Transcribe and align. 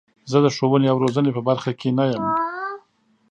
زه 0.31 0.37
د 0.45 0.47
ښوونې 0.55 0.87
او 0.91 0.97
روزنې 1.03 1.31
په 1.33 1.41
برخه 1.49 1.71
کې 1.79 1.89
نه 1.97 2.05
یم. 2.11 2.23